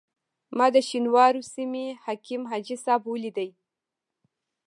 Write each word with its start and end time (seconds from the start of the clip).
ما 0.57 0.67
د 0.75 0.77
شینوارو 0.87 1.41
سیمې 1.53 1.85
حکیم 2.05 2.41
حاجي 2.51 2.77
صاحب 2.83 3.03
ولیدی. 3.07 3.49